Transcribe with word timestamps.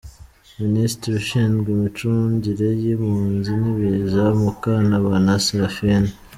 Minisitiri 0.61 1.13
Ushinzwe 1.21 1.67
Imicungire 1.75 2.67
y’Impunzi 2.81 3.51
n’Ibiza: 3.61 4.23
Mukantabana 4.39 5.33
Seraphine 5.47 6.11